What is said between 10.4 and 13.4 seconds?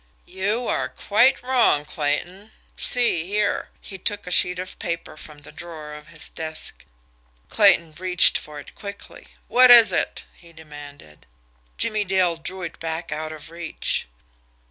demanded. Jimmie Dale drew it back out